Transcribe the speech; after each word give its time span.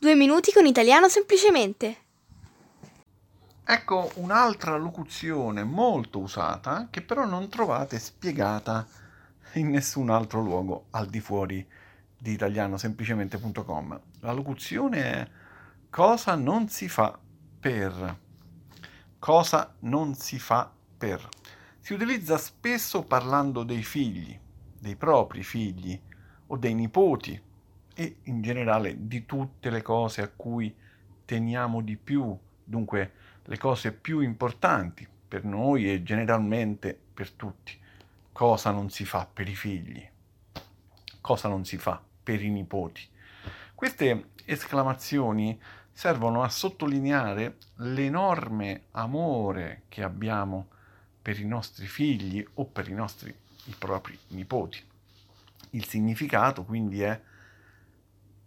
Due 0.00 0.14
minuti 0.14 0.50
con 0.50 0.64
italiano 0.64 1.10
semplicemente. 1.10 1.96
Ecco 3.62 4.10
un'altra 4.14 4.78
locuzione 4.78 5.62
molto 5.62 6.20
usata 6.20 6.88
che 6.88 7.02
però 7.02 7.26
non 7.26 7.50
trovate 7.50 7.98
spiegata 7.98 8.86
in 9.56 9.68
nessun 9.68 10.08
altro 10.08 10.40
luogo 10.40 10.86
al 10.92 11.06
di 11.08 11.20
fuori 11.20 11.68
di 12.16 12.32
italianosemplicemente.com. 12.32 14.00
La 14.20 14.32
locuzione 14.32 15.02
è 15.02 15.28
cosa 15.90 16.34
non 16.34 16.70
si 16.70 16.88
fa 16.88 17.18
per. 17.60 18.18
Cosa 19.18 19.74
non 19.80 20.14
si 20.14 20.38
fa 20.38 20.72
per. 20.96 21.28
Si 21.78 21.92
utilizza 21.92 22.38
spesso 22.38 23.02
parlando 23.02 23.64
dei 23.64 23.82
figli, 23.82 24.34
dei 24.78 24.96
propri 24.96 25.42
figli 25.42 26.00
o 26.46 26.56
dei 26.56 26.72
nipoti 26.72 27.48
e 27.94 28.18
in 28.24 28.42
generale 28.42 29.06
di 29.06 29.26
tutte 29.26 29.70
le 29.70 29.82
cose 29.82 30.22
a 30.22 30.30
cui 30.34 30.74
teniamo 31.24 31.80
di 31.80 31.96
più, 31.96 32.36
dunque 32.64 33.12
le 33.44 33.58
cose 33.58 33.92
più 33.92 34.20
importanti 34.20 35.06
per 35.28 35.44
noi 35.44 35.90
e 35.90 36.02
generalmente 36.02 36.98
per 37.14 37.30
tutti. 37.30 37.78
Cosa 38.32 38.70
non 38.70 38.90
si 38.90 39.04
fa 39.04 39.28
per 39.32 39.48
i 39.48 39.54
figli? 39.54 40.08
Cosa 41.20 41.48
non 41.48 41.64
si 41.64 41.76
fa 41.76 42.02
per 42.22 42.42
i 42.42 42.50
nipoti? 42.50 43.06
Queste 43.74 44.30
esclamazioni 44.44 45.60
servono 45.92 46.42
a 46.42 46.48
sottolineare 46.48 47.56
l'enorme 47.76 48.84
amore 48.92 49.82
che 49.88 50.02
abbiamo 50.02 50.68
per 51.20 51.38
i 51.38 51.44
nostri 51.44 51.86
figli 51.86 52.44
o 52.54 52.64
per 52.64 52.88
i 52.88 52.94
nostri 52.94 53.34
i 53.64 53.74
propri 53.78 54.18
nipoti. 54.28 54.82
Il 55.70 55.84
significato 55.84 56.64
quindi 56.64 57.02
è 57.02 57.20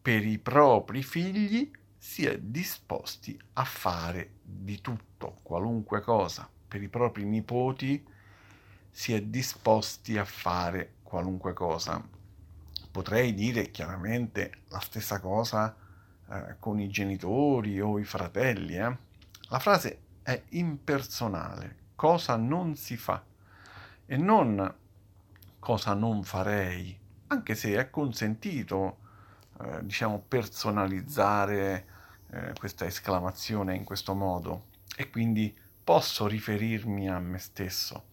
per 0.04 0.26
i 0.26 0.38
propri 0.38 1.02
figli 1.02 1.72
si 1.98 2.26
è 2.26 2.38
disposti 2.38 3.40
a 3.54 3.64
fare 3.64 4.32
di 4.44 4.82
tutto, 4.82 5.38
qualunque 5.44 6.02
cosa. 6.02 6.50
Per 6.68 6.84
i 6.84 6.90
propri 6.90 7.24
nipoti 7.24 8.06
si 8.92 9.14
è 9.14 9.22
disposti 9.22 10.18
a 10.18 10.26
fare 10.26 10.96
qualunque 11.04 11.54
cosa. 11.54 12.06
Potrei 12.92 13.34
dire 13.34 13.72
chiaramente 13.72 14.64
la 14.68 14.82
stessa 14.82 15.22
cosa 15.22 15.74
eh, 16.30 16.56
con 16.60 16.82
i 16.82 16.90
genitori 16.90 17.80
o 17.80 17.98
i 17.98 18.04
fratelli. 18.04 18.76
Eh? 18.76 18.98
La 19.48 19.60
frase 19.60 20.00
è 20.22 20.44
impersonale, 20.50 21.78
cosa 21.96 22.36
non 22.36 22.76
si 22.76 22.98
fa 22.98 23.24
e 24.06 24.18
non 24.18 24.76
cosa 25.60 25.94
non 25.94 26.24
farei, 26.24 27.00
anche 27.28 27.56
se 27.56 27.78
è 27.78 27.90
consentito, 27.90 28.98
eh, 29.62 29.86
diciamo, 29.86 30.24
personalizzare 30.28 31.86
eh, 32.30 32.54
questa 32.58 32.86
esclamazione 32.86 33.76
in 33.76 33.84
questo 33.84 34.14
modo 34.14 34.66
e 34.96 35.10
quindi 35.10 35.56
posso 35.84 36.28
riferirmi 36.28 37.10
a 37.10 37.20
me 37.20 37.38
stesso. 37.38 38.06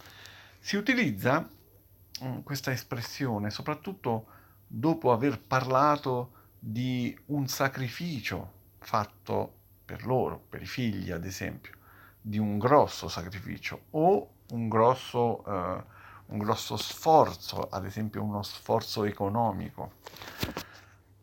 Si 0.59 0.77
utilizza 0.77 1.41
mh, 1.41 2.27
mm, 2.27 2.39
questa 2.41 2.71
espressione 2.71 3.51
soprattutto 3.51 4.27
dopo 4.67 5.13
aver 5.13 5.41
parlato 5.41 6.33
di 6.59 7.19
un 7.27 7.49
sacrificio 7.49 8.59
fatto 8.79 9.55
per 9.85 10.05
loro, 10.07 10.39
per 10.49 10.63
i 10.63 10.67
figli 10.67 11.11
ad 11.11 11.25
esempio, 11.25 11.73
di 12.21 12.39
un 12.39 12.59
grosso 12.59 13.09
sacrificio 13.09 13.87
o 13.91 14.35
un 14.51 14.69
grosso, 14.69 15.45
eh, 15.47 15.85
un 16.27 16.39
grosso 16.39 16.77
sforzo, 16.77 17.69
ad 17.71 17.85
esempio 17.85 18.23
uno 18.23 18.43
sforzo 18.43 19.05
economico. 19.05 19.95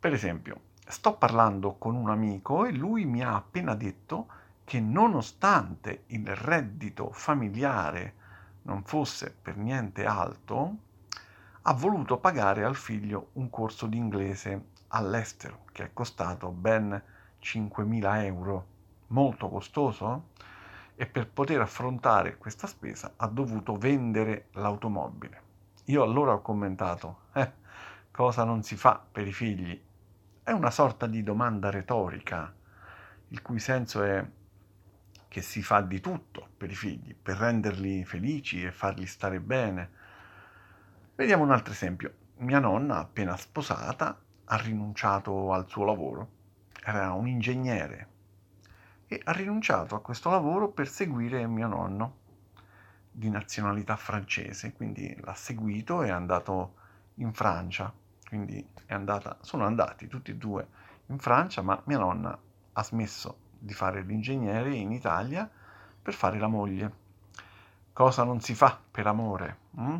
Per 0.07 0.15
esempio, 0.15 0.61
sto 0.87 1.17
parlando 1.17 1.73
con 1.73 1.93
un 1.93 2.09
amico 2.09 2.63
e 2.63 2.71
lui 2.71 3.03
mi 3.03 3.21
ha 3.21 3.35
appena 3.35 3.75
detto 3.75 4.27
che 4.63 4.79
nonostante 4.79 6.03
il 6.07 6.33
reddito 6.33 7.11
familiare 7.11 8.13
non 8.61 8.83
fosse 8.83 9.35
per 9.41 9.57
niente 9.57 10.05
alto, 10.05 10.77
ha 11.63 11.73
voluto 11.73 12.19
pagare 12.19 12.63
al 12.63 12.77
figlio 12.77 13.31
un 13.33 13.49
corso 13.49 13.85
di 13.85 13.97
inglese 13.97 14.67
all'estero 14.87 15.65
che 15.73 15.83
è 15.83 15.89
costato 15.91 16.51
ben 16.51 17.03
5.000 17.41 18.23
euro, 18.23 18.67
molto 19.07 19.49
costoso, 19.49 20.29
e 20.95 21.05
per 21.05 21.29
poter 21.29 21.59
affrontare 21.59 22.37
questa 22.37 22.65
spesa 22.65 23.11
ha 23.17 23.27
dovuto 23.27 23.75
vendere 23.75 24.47
l'automobile. 24.51 25.41
Io 25.87 26.01
allora 26.01 26.31
ho 26.31 26.41
commentato, 26.41 27.23
eh, 27.33 27.51
cosa 28.09 28.45
non 28.45 28.63
si 28.63 28.77
fa 28.77 29.05
per 29.11 29.27
i 29.27 29.33
figli? 29.33 29.83
È 30.47 30.53
una 30.53 30.71
sorta 30.71 31.07
di 31.07 31.23
domanda 31.23 31.69
retorica, 31.69 32.55
il 33.27 33.41
cui 33.41 33.59
senso 33.59 34.01
è 34.01 34.25
che 35.27 35.41
si 35.41 35.61
fa 35.61 35.81
di 35.81 35.99
tutto 35.99 36.47
per 36.55 36.71
i 36.71 36.73
figli, 36.73 37.13
per 37.13 37.35
renderli 37.35 38.05
felici 38.05 38.63
e 38.63 38.71
farli 38.71 39.05
stare 39.07 39.41
bene. 39.41 39.89
Vediamo 41.15 41.43
un 41.43 41.51
altro 41.51 41.73
esempio. 41.73 42.13
Mia 42.37 42.59
nonna, 42.59 42.99
appena 42.99 43.35
sposata, 43.35 44.17
ha 44.45 44.55
rinunciato 44.55 45.51
al 45.51 45.67
suo 45.67 45.83
lavoro, 45.83 46.29
era 46.81 47.11
un 47.11 47.27
ingegnere 47.27 48.07
e 49.05 49.19
ha 49.25 49.33
rinunciato 49.33 49.95
a 49.95 50.01
questo 50.01 50.29
lavoro 50.29 50.69
per 50.69 50.87
seguire 50.87 51.45
mio 51.45 51.67
nonno 51.67 52.17
di 53.11 53.29
nazionalità 53.29 53.97
francese, 53.97 54.71
quindi 54.71 55.13
l'ha 55.19 55.33
seguito 55.33 56.03
e 56.03 56.07
è 56.07 56.11
andato 56.11 56.75
in 57.15 57.33
Francia, 57.33 57.93
quindi 58.27 58.65
andata, 58.87 59.37
sono 59.41 59.65
andati 59.65 60.07
tutti 60.07 60.31
e 60.31 60.35
due 60.35 60.67
in 61.07 61.17
Francia, 61.17 61.61
ma 61.61 61.81
mia 61.85 61.97
nonna 61.97 62.37
ha 62.73 62.83
smesso 62.83 63.37
di 63.57 63.73
fare 63.73 64.01
l'ingegnere 64.01 64.75
in 64.75 64.91
Italia 64.91 65.49
per 66.01 66.13
fare 66.13 66.37
la 66.37 66.47
moglie. 66.47 67.05
Cosa 67.93 68.23
non 68.23 68.41
si 68.41 68.53
fa 68.53 68.79
per 68.91 69.07
amore? 69.07 69.57
Hm? 69.77 69.97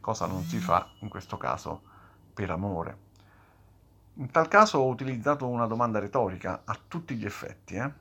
Cosa 0.00 0.26
non 0.26 0.42
si 0.42 0.58
fa 0.58 0.88
in 1.00 1.08
questo 1.08 1.36
caso 1.36 1.82
per 2.32 2.50
amore? 2.50 3.04
In 4.14 4.30
tal 4.30 4.48
caso 4.48 4.78
ho 4.78 4.88
utilizzato 4.88 5.46
una 5.46 5.66
domanda 5.66 5.98
retorica 5.98 6.62
a 6.64 6.78
tutti 6.88 7.14
gli 7.14 7.26
effetti. 7.26 7.74
Eh? 7.74 7.92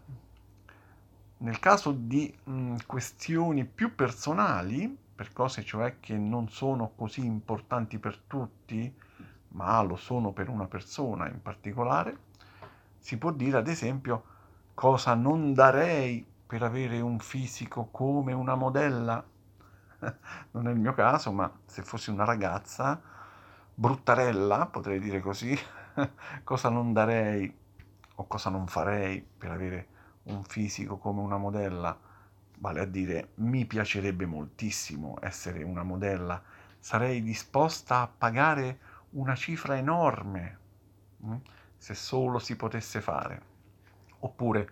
Nel 1.38 1.60
caso 1.60 1.92
di 1.92 2.34
mh, 2.44 2.78
questioni 2.86 3.66
più 3.66 3.94
personali, 3.94 4.98
per 5.16 5.34
cose 5.34 5.64
cioè 5.64 6.00
che 6.00 6.18
non 6.18 6.50
sono 6.50 6.92
così 6.96 7.26
importanti 7.26 8.00
per 8.00 8.18
tutti, 8.26 8.94
ma 9.56 9.82
lo 9.82 9.96
sono 9.96 10.32
per 10.32 10.50
una 10.50 10.68
persona 10.68 11.28
in 11.28 11.42
particolare, 11.42 12.18
si 13.00 13.18
può 13.18 13.32
dire 13.32 13.58
ad 13.58 13.68
esempio 13.68 14.24
cosa 14.74 15.16
non 15.16 15.54
darei 15.54 16.26
per 16.46 16.62
avere 16.62 17.00
un 17.00 17.20
fisico 17.20 17.88
come 17.90 18.34
una 18.34 18.56
modella. 18.56 19.24
non 20.52 20.68
è 20.68 20.72
il 20.72 20.80
mio 20.80 20.94
caso, 20.94 21.32
ma 21.32 21.52
se 21.66 21.82
fossi 21.84 22.10
una 22.10 22.26
ragazza, 22.26 23.02
bruttarella, 23.74 24.68
potrei 24.68 25.00
dire 25.00 25.22
così, 25.22 25.58
cosa 26.44 26.70
non 26.70 26.92
darei 26.92 27.54
o 28.18 28.28
cosa 28.28 28.50
non 28.50 28.68
farei 28.68 29.26
per 29.38 29.52
avere 29.52 29.88
un 30.24 30.44
fisico 30.44 30.98
come 30.98 31.22
una 31.22 31.38
modella, 31.38 31.98
vale 32.60 32.80
a 32.82 32.86
dire 32.86 33.32
mi 33.36 33.66
piacerebbe 33.66 34.26
moltissimo 34.26 35.18
essere 35.22 35.64
una 35.64 35.84
modella, 35.84 36.42
sarei 36.80 37.22
disposta 37.22 38.02
a 38.02 38.08
pagare 38.08 38.80
una 39.16 39.36
cifra 39.36 39.78
enorme 39.78 40.60
hm, 41.18 41.36
se 41.78 41.94
solo 41.94 42.40
si 42.40 42.56
potesse 42.56 43.02
fare. 43.02 43.54
Oppure 44.20 44.70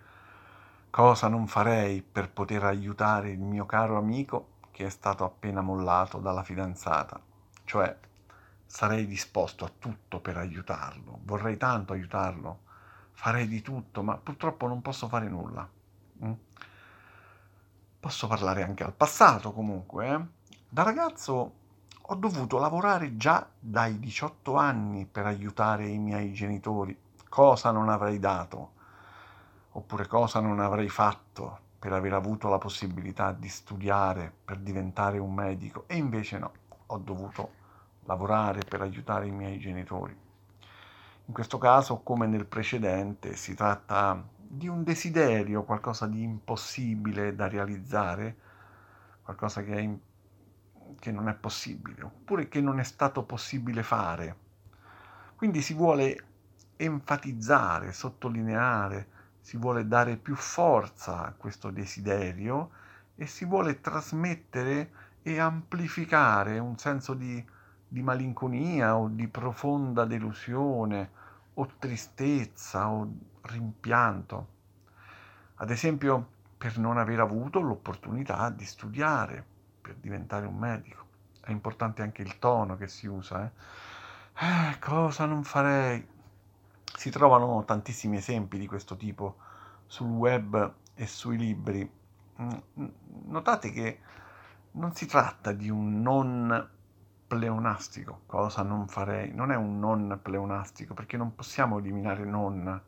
cosa 0.90 1.28
non 1.28 1.46
farei 1.46 2.02
per 2.02 2.30
poter 2.30 2.64
aiutare 2.64 3.30
il 3.30 3.40
mio 3.40 3.66
caro 3.66 3.98
amico 3.98 4.52
che 4.70 4.86
è 4.86 4.90
stato 4.90 5.24
appena 5.24 5.60
mollato 5.60 6.18
dalla 6.18 6.42
fidanzata, 6.42 7.20
cioè 7.64 7.96
sarei 8.66 9.06
disposto 9.06 9.64
a 9.64 9.70
tutto 9.78 10.20
per 10.20 10.36
aiutarlo, 10.36 11.20
vorrei 11.22 11.56
tanto 11.56 11.92
aiutarlo, 11.92 12.62
farei 13.12 13.46
di 13.46 13.62
tutto, 13.62 14.02
ma 14.02 14.16
purtroppo 14.16 14.66
non 14.66 14.82
posso 14.82 15.06
fare 15.06 15.28
nulla. 15.28 15.68
Mm? 16.24 16.32
Posso 18.00 18.26
parlare 18.26 18.62
anche 18.62 18.82
al 18.82 18.92
passato 18.92 19.52
comunque. 19.52 20.08
Eh? 20.08 20.20
Da 20.68 20.82
ragazzo 20.82 21.62
ho 22.06 22.14
dovuto 22.16 22.58
lavorare 22.58 23.16
già 23.16 23.48
dai 23.58 23.98
18 23.98 24.56
anni 24.56 25.06
per 25.06 25.24
aiutare 25.24 25.86
i 25.86 25.96
miei 25.96 26.34
genitori. 26.34 26.94
Cosa 27.30 27.70
non 27.70 27.88
avrei 27.88 28.18
dato? 28.18 28.72
Oppure 29.72 30.06
cosa 30.06 30.40
non 30.40 30.60
avrei 30.60 30.90
fatto 30.90 31.60
per 31.78 31.94
aver 31.94 32.12
avuto 32.12 32.48
la 32.48 32.58
possibilità 32.58 33.32
di 33.32 33.48
studiare, 33.48 34.30
per 34.44 34.58
diventare 34.58 35.16
un 35.16 35.32
medico? 35.32 35.84
E 35.86 35.96
invece 35.96 36.38
no, 36.38 36.52
ho 36.86 36.98
dovuto 36.98 37.52
lavorare 38.04 38.60
per 38.68 38.82
aiutare 38.82 39.26
i 39.26 39.32
miei 39.32 39.58
genitori. 39.58 40.14
In 41.24 41.32
questo 41.32 41.56
caso, 41.56 42.00
come 42.02 42.26
nel 42.26 42.44
precedente, 42.44 43.34
si 43.34 43.54
tratta 43.54 44.22
di 44.36 44.68
un 44.68 44.84
desiderio, 44.84 45.62
qualcosa 45.62 46.06
di 46.06 46.22
impossibile 46.22 47.34
da 47.34 47.48
realizzare, 47.48 48.36
qualcosa 49.22 49.62
che, 49.62 49.80
in, 49.80 49.98
che 50.98 51.12
non 51.12 51.28
è 51.28 51.34
possibile, 51.34 52.02
oppure 52.02 52.48
che 52.48 52.60
non 52.60 52.78
è 52.78 52.82
stato 52.82 53.22
possibile 53.24 53.82
fare. 53.82 54.36
Quindi 55.36 55.60
si 55.60 55.74
vuole 55.74 56.24
enfatizzare, 56.76 57.92
sottolineare, 57.92 59.08
si 59.40 59.56
vuole 59.56 59.86
dare 59.86 60.16
più 60.16 60.34
forza 60.34 61.24
a 61.24 61.32
questo 61.32 61.70
desiderio 61.70 62.70
e 63.14 63.26
si 63.26 63.44
vuole 63.44 63.80
trasmettere 63.80 64.90
e 65.22 65.38
amplificare 65.38 66.58
un 66.58 66.76
senso 66.78 67.14
di, 67.14 67.44
di 67.86 68.02
malinconia 68.02 68.96
o 68.96 69.08
di 69.08 69.28
profonda 69.28 70.04
delusione 70.04 71.10
o 71.54 71.68
tristezza 71.78 72.88
o 72.88 73.08
rimpianto. 73.42 74.48
Ad 75.56 75.70
esempio, 75.70 76.28
per 76.56 76.78
non 76.78 76.98
aver 76.98 77.20
avuto 77.20 77.60
l'opportunità 77.60 78.48
di 78.50 78.64
studiare 78.64 79.52
per 79.84 79.96
diventare 79.96 80.46
un 80.46 80.56
medico. 80.56 81.04
È 81.42 81.50
importante 81.50 82.00
anche 82.00 82.22
il 82.22 82.38
tono 82.38 82.78
che 82.78 82.88
si 82.88 83.06
usa. 83.06 83.44
Eh? 83.44 83.50
Eh, 84.46 84.78
cosa 84.78 85.26
non 85.26 85.44
farei? 85.44 86.08
Si 86.96 87.10
trovano 87.10 87.62
tantissimi 87.66 88.16
esempi 88.16 88.58
di 88.58 88.66
questo 88.66 88.96
tipo 88.96 89.36
sul 89.86 90.08
web 90.08 90.72
e 90.94 91.06
sui 91.06 91.36
libri. 91.36 91.88
Mm, 92.40 92.86
notate 93.26 93.70
che 93.70 94.00
non 94.72 94.94
si 94.94 95.04
tratta 95.04 95.52
di 95.52 95.68
un 95.68 96.00
non 96.00 96.70
pleonastico, 97.26 98.22
cosa 98.24 98.62
non 98.62 98.88
farei, 98.88 99.32
non 99.34 99.52
è 99.52 99.56
un 99.56 99.78
non 99.78 100.18
pleonastico 100.22 100.94
perché 100.94 101.16
non 101.16 101.34
possiamo 101.34 101.78
eliminare 101.78 102.24
non, 102.24 102.80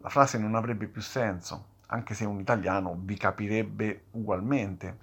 la 0.00 0.08
frase 0.08 0.38
non 0.38 0.54
avrebbe 0.54 0.86
più 0.86 1.02
senso, 1.02 1.72
anche 1.86 2.14
se 2.14 2.24
un 2.24 2.40
italiano 2.40 2.96
vi 2.98 3.16
capirebbe 3.16 4.06
ugualmente, 4.12 4.98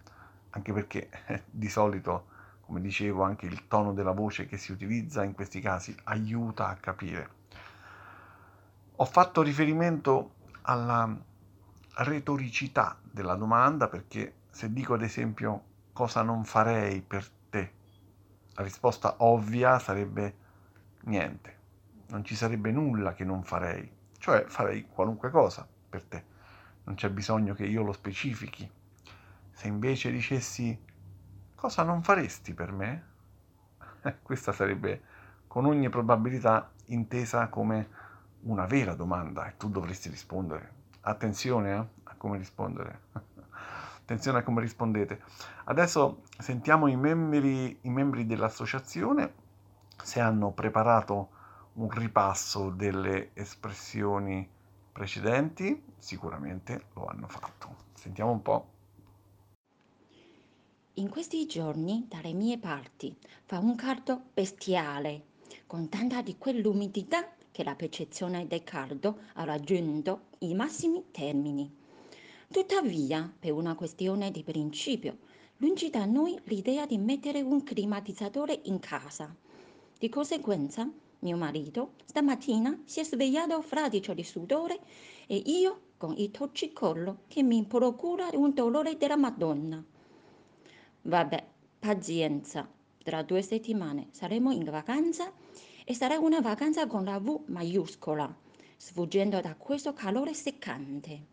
anche 0.52 0.74
perché 0.74 1.10
di 1.50 1.70
solito, 1.70 2.28
come 2.62 2.82
dicevo, 2.82 3.24
anche 3.24 3.46
il 3.46 3.68
tono 3.68 3.94
della 3.94 4.12
voce 4.12 4.46
che 4.46 4.58
si 4.58 4.72
utilizza 4.72 5.24
in 5.24 5.34
questi 5.34 5.60
casi 5.60 5.96
aiuta 6.06 6.68
a 6.68 6.76
capire. 6.76 7.40
Ho 8.96 9.06
fatto 9.06 9.42
riferimento 9.42 10.36
alla 10.62 11.10
retoricità 11.96 12.98
della 13.02 13.36
domanda 13.36 13.88
perché 13.88 14.34
se 14.52 14.72
dico 14.72 14.94
ad 14.94 15.02
esempio 15.02 15.64
cosa 15.94 16.22
non 16.22 16.46
farei 16.46 17.02
per 17.02 17.28
te, 17.50 17.72
la 18.54 18.64
risposta 18.64 19.16
ovvia 19.20 19.80
sarebbe 19.80 20.36
niente, 21.04 21.58
non 22.10 22.24
ci 22.24 22.36
sarebbe 22.36 22.72
nulla 22.72 23.14
che 23.14 23.24
non 23.24 23.44
farei, 23.44 23.90
cioè 24.20 24.46
farei 24.48 24.88
qualunque 24.88 25.30
cosa 25.30 25.68
per 25.90 26.04
te, 26.04 26.24
non 26.84 26.96
c'è 26.96 27.10
bisogno 27.10 27.54
che 27.54 27.66
io 27.66 27.84
lo 27.84 27.92
specifichi. 27.92 28.70
Se 29.62 29.68
invece 29.68 30.10
dicessi 30.10 30.76
cosa 31.54 31.84
non 31.84 32.02
faresti 32.02 32.56
per 32.56 32.72
me, 32.72 33.06
questa 34.24 34.52
sarebbe 34.52 35.04
con 35.46 35.66
ogni 35.66 35.88
probabilità 35.88 36.72
intesa 36.86 37.48
come 37.48 37.88
una 38.46 38.66
vera 38.66 38.96
domanda 38.96 39.46
e 39.46 39.58
tu 39.58 39.70
dovresti 39.70 40.10
rispondere. 40.10 40.74
Attenzione 41.02 41.76
eh, 41.76 41.86
a 42.06 42.16
come 42.18 42.40
rispondere. 42.40 43.02
Attenzione 44.02 44.40
a 44.40 44.42
come 44.42 44.62
rispondete. 44.62 45.22
Adesso 45.66 46.24
sentiamo 46.40 46.88
i 46.88 46.96
membri, 46.96 47.78
i 47.82 47.90
membri 47.92 48.26
dell'associazione 48.26 49.32
se 50.02 50.20
hanno 50.20 50.50
preparato 50.54 51.30
un 51.74 51.90
ripasso 51.92 52.72
delle 52.72 53.30
espressioni 53.36 54.50
precedenti. 54.92 55.94
Sicuramente 56.00 56.86
lo 56.96 57.06
hanno 57.06 57.28
fatto. 57.28 57.76
Sentiamo 57.94 58.32
un 58.32 58.42
po'. 58.42 58.71
In 60.96 61.08
questi 61.10 61.46
giorni, 61.46 62.06
dalle 62.10 62.34
mie 62.34 62.58
parti, 62.58 63.16
fa 63.46 63.60
un 63.60 63.76
caldo 63.76 64.24
bestiale, 64.34 65.24
con 65.66 65.88
tanta 65.88 66.22
di 66.22 66.38
quell'umidità 66.38 67.34
che 67.50 67.64
la 67.64 67.76
percezione 67.76 68.46
del 68.46 68.66
caldo 68.66 69.20
ha 69.36 69.46
raggiunto 69.46 70.24
i 70.40 70.54
massimi 70.54 71.06
termini. 71.12 71.74
Tuttavia, 72.52 73.34
per 73.40 73.54
una 73.54 73.74
questione 73.76 74.32
di 74.32 74.44
principio, 74.44 75.20
lungi 75.58 75.90
da 75.90 76.04
noi 76.04 76.38
l'idea 76.44 76.86
di 76.86 76.98
mettere 76.98 77.40
un 77.40 77.64
climatizzatore 77.64 78.60
in 78.64 78.80
casa. 78.80 79.34
Di 79.98 80.10
conseguenza, 80.10 80.92
mio 81.20 81.38
marito 81.38 81.94
stamattina 82.04 82.82
si 82.84 83.00
è 83.00 83.06
svegliato 83.06 83.62
fradicio 83.62 84.14
di 84.14 84.26
sudore 84.26 84.82
e 85.26 85.38
io 85.38 85.84
con 85.96 86.16
il 86.18 86.32
torcicollo 86.32 87.20
che 87.30 87.44
mi 87.44 87.64
procura 87.64 88.28
un 88.34 88.54
dolore 88.54 88.98
della 88.98 89.16
Madonna. 89.16 89.82
Vabbè, 91.04 91.44
pazienza. 91.80 92.70
Tra 93.04 93.24
due 93.24 93.42
settimane 93.42 94.10
saremo 94.12 94.52
in 94.52 94.64
vacanza 94.66 95.32
e 95.84 95.96
sarà 95.96 96.20
una 96.20 96.40
vacanza 96.42 96.86
con 96.86 97.04
la 97.04 97.18
V 97.18 97.46
maiuscola, 97.48 98.34
sfuggendo 98.78 99.42
da 99.42 99.56
questo 99.56 99.94
calore 99.94 100.36
seccante. 100.36 101.26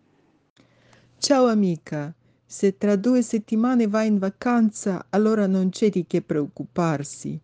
Ciao 1.18 1.46
amica, 1.46 2.14
se 2.46 2.78
tra 2.78 2.96
due 2.96 3.20
settimane 3.20 3.86
vai 3.86 4.06
in 4.06 4.18
vacanza, 4.18 5.06
allora 5.10 5.46
non 5.46 5.68
c'è 5.68 5.90
di 5.90 6.06
che 6.06 6.22
preoccuparsi. 6.22 7.38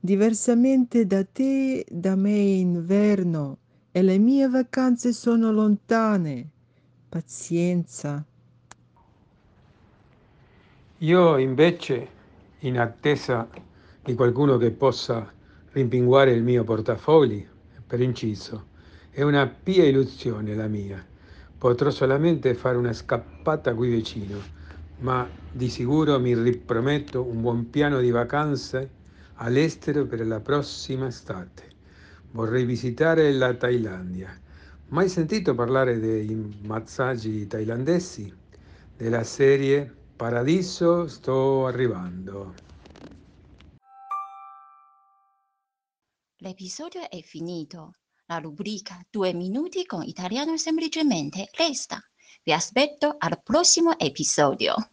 Diversamente 0.00 1.06
da 1.06 1.22
te, 1.24 1.84
da 1.90 2.16
me 2.16 2.30
è 2.30 2.38
inverno 2.38 3.58
e 3.92 4.00
le 4.00 4.16
mie 4.16 4.48
vacanze 4.48 5.12
sono 5.12 5.52
lontane. 5.52 6.48
Pazienza. 7.10 8.24
Io 11.02 11.36
invece, 11.36 12.08
in 12.60 12.76
attesa 12.76 13.48
di 14.02 14.14
qualcuno 14.14 14.56
che 14.56 14.72
possa 14.72 15.32
rimpinguare 15.70 16.32
il 16.32 16.42
mio 16.42 16.64
portafogli, 16.64 17.46
per 17.86 18.00
inciso. 18.00 18.66
È 19.08 19.22
una 19.22 19.46
pia 19.46 19.84
illusione 19.84 20.56
la 20.56 20.66
mia. 20.66 21.06
Potrò 21.56 21.90
solamente 21.90 22.52
fare 22.54 22.76
una 22.76 22.92
scappata 22.92 23.74
qui 23.74 23.90
vicino, 23.90 24.42
ma 24.98 25.28
di 25.52 25.68
sicuro 25.68 26.18
mi 26.18 26.34
riprometto 26.34 27.22
un 27.22 27.42
buon 27.42 27.70
piano 27.70 28.00
di 28.00 28.10
vacanze 28.10 28.90
all'estero 29.34 30.04
per 30.04 30.26
la 30.26 30.40
prossima 30.40 31.06
estate. 31.06 31.62
Vorrei 32.32 32.64
visitare 32.64 33.30
la 33.30 33.54
Thailandia. 33.54 34.36
Mai 34.88 35.08
sentito 35.08 35.54
parlare 35.54 36.00
dei 36.00 36.58
massaggi 36.62 37.46
thailandesi? 37.46 38.34
Della 38.96 39.22
serie 39.22 39.97
Paradiso 40.18 41.06
sto 41.06 41.66
arrivando. 41.66 42.52
L'episodio 46.38 47.08
è 47.08 47.20
finito. 47.20 47.92
La 48.26 48.38
rubrica 48.38 49.00
Due 49.08 49.32
minuti 49.32 49.86
con 49.86 50.02
italiano 50.02 50.56
semplicemente 50.56 51.48
resta. 51.52 52.00
Vi 52.42 52.52
aspetto 52.52 53.14
al 53.16 53.40
prossimo 53.44 53.96
episodio. 53.96 54.90